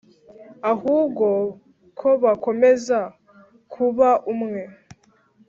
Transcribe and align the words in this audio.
ahubwo 0.71 1.27
ko 1.99 2.09
bakomeza 2.23 2.99
kuba 3.73 4.09
umwe. 4.33 4.61